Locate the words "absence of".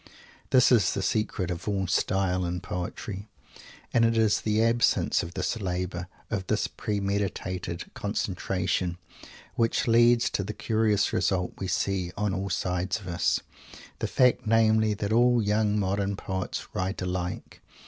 4.63-5.35